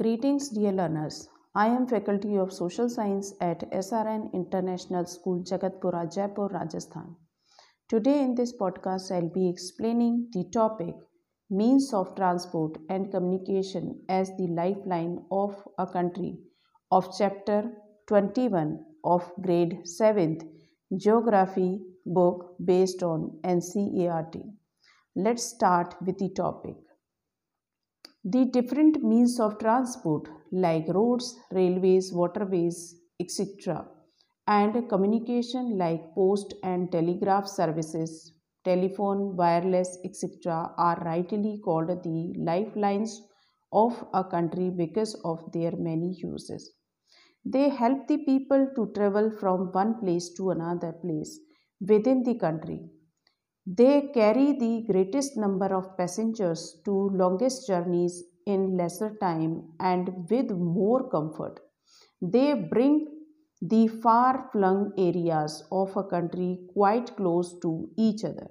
[0.00, 1.28] Greetings, dear learners.
[1.54, 7.16] I am faculty of social science at SRN International School, Jagatpura, Jaipur, Rajasthan.
[7.86, 10.94] Today, in this podcast, I'll be explaining the topic
[11.50, 16.38] means of transport and communication as the lifeline of a country
[16.90, 17.70] of chapter
[18.06, 20.48] 21 of grade 7th
[20.96, 24.50] geography book based on NCERT.
[25.14, 26.76] Let's start with the topic.
[28.24, 33.86] The different means of transport like roads, railways, waterways, etc.
[34.46, 38.32] and communication like post and telegraph services,
[38.64, 40.72] telephone, wireless, etc.
[40.78, 43.20] are rightly called the lifelines
[43.70, 46.72] of a country because of their many uses.
[47.44, 51.38] They help the people to travel from one place to another place
[51.80, 52.88] within the country
[53.78, 56.92] they carry the greatest number of passengers to
[57.22, 58.14] longest journeys
[58.46, 61.60] in lesser time and with more comfort.
[62.20, 62.96] They bring
[63.62, 68.48] the far flung areas of a country quite close to each other.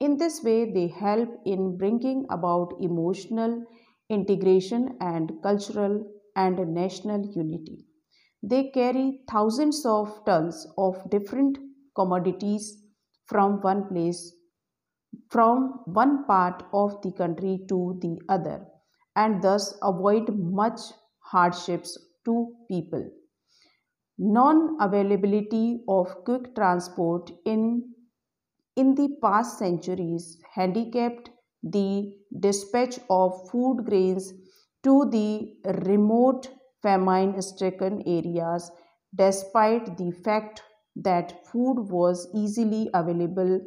[0.00, 3.64] In this way, they help in bringing about emotional
[4.10, 6.04] integration and cultural
[6.36, 7.86] and national unity.
[8.42, 11.58] They carry thousands of tons of different
[11.94, 12.84] commodities
[13.26, 14.34] from one place
[15.30, 18.66] from one part of the country to the other
[19.16, 20.80] and thus avoid much
[21.20, 23.10] hardships to people.
[24.18, 27.94] Non availability of quick transport in,
[28.76, 31.30] in the past centuries handicapped
[31.62, 34.32] the dispatch of food grains
[34.82, 36.48] to the remote
[36.82, 38.70] famine stricken areas
[39.14, 40.62] despite the fact
[40.96, 43.60] that food was easily available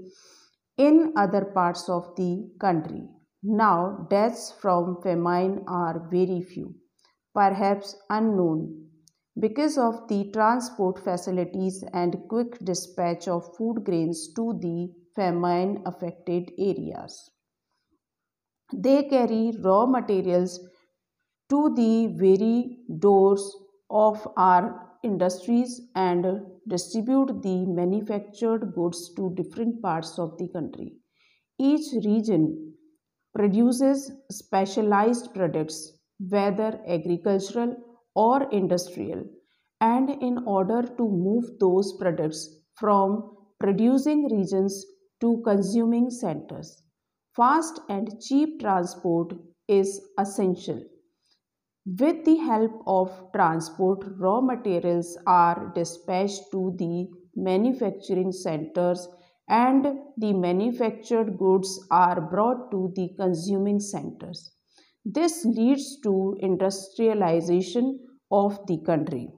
[0.88, 3.04] in other parts of the country.
[3.44, 6.76] Now, deaths from famine are very few,
[7.34, 8.88] perhaps unknown,
[9.40, 16.52] because of the transport facilities and quick dispatch of food grains to the famine affected
[16.58, 17.32] areas.
[18.74, 20.60] They carry raw materials
[21.50, 23.44] to the very doors
[23.90, 26.26] of our industries and
[26.68, 30.96] distribute the manufactured goods to different parts of the country.
[31.60, 32.76] Each region
[33.36, 35.98] produces specialized products,
[36.30, 37.76] whether agricultural
[38.16, 39.26] or industrial,
[39.82, 44.86] and in order to move those products from producing regions
[45.22, 46.84] to consuming centers,
[47.36, 49.34] fast and cheap transport
[49.68, 50.84] is essential.
[51.86, 59.08] With the help of transport, raw materials are dispatched to the manufacturing centers
[59.48, 64.52] and the manufactured goods are brought to the consuming centers.
[65.06, 68.00] This leads to industrialization
[68.32, 69.34] of the country.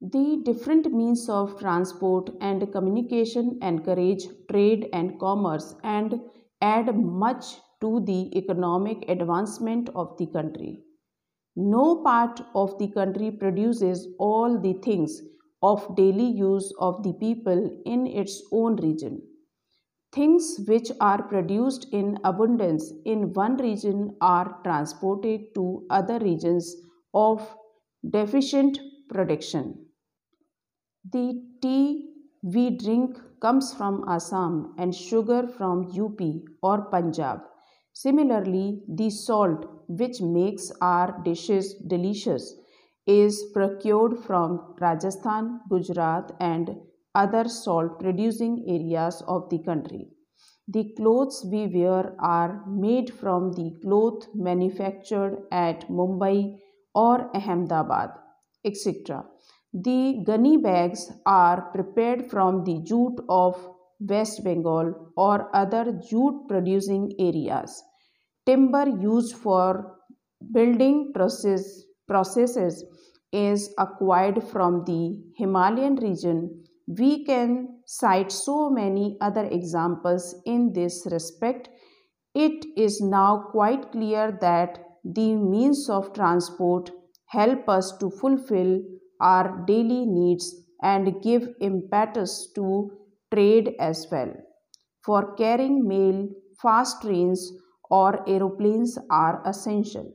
[0.00, 6.20] The different means of transport and communication encourage trade and commerce and
[6.60, 10.84] add much to the economic advancement of the country.
[11.56, 15.22] No part of the country produces all the things
[15.62, 19.22] of daily use of the people in its own region.
[20.12, 26.74] Things which are produced in abundance in one region are transported to other regions
[27.12, 27.56] of
[28.08, 28.78] deficient
[29.08, 29.86] production.
[31.12, 32.10] The tea
[32.42, 36.20] we drink comes from Assam and sugar from UP
[36.62, 37.40] or Punjab.
[37.92, 42.54] Similarly, the salt which makes our dishes delicious
[43.06, 46.76] is procured from Rajasthan, Gujarat, and
[47.14, 50.08] other salt producing areas of the country.
[50.66, 56.58] The clothes we wear are made from the cloth manufactured at Mumbai
[56.94, 58.10] or Ahmedabad,
[58.64, 59.26] etc.
[59.74, 63.56] The gunny bags are prepared from the jute of
[64.00, 67.82] West Bengal or other jute producing areas.
[68.46, 69.96] Timber used for
[70.52, 72.84] building process, processes
[73.32, 76.64] is acquired from the Himalayan region.
[76.86, 81.68] We can cite so many other examples in this respect.
[82.34, 86.90] It is now quite clear that the means of transport
[87.26, 88.80] help us to fulfill
[89.20, 92.90] our daily needs and give impetus to
[93.32, 94.32] trade as well.
[95.04, 96.28] For carrying mail,
[96.60, 97.50] fast trains
[97.90, 100.12] or aeroplanes are essential,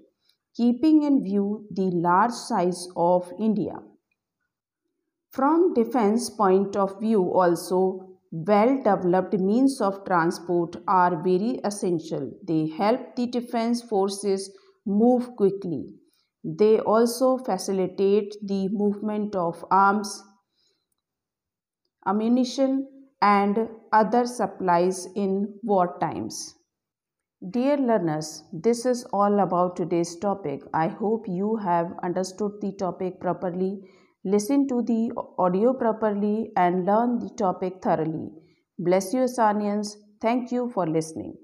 [0.55, 3.81] keeping in view the large size of India.
[5.31, 12.31] From defense point of view also, well developed means of transport are very essential.
[12.43, 14.55] They help the defense forces
[14.85, 15.95] move quickly.
[16.43, 20.21] They also facilitate the movement of arms,
[22.05, 22.89] ammunition,
[23.21, 26.55] and other supplies in war times.
[27.45, 30.61] Dear learners, this is all about today's topic.
[30.73, 33.83] I hope you have understood the topic properly,
[34.23, 38.31] listen to the audio properly, and learn the topic thoroughly.
[38.77, 39.97] Bless you, Sanians.
[40.21, 41.35] Thank you for listening.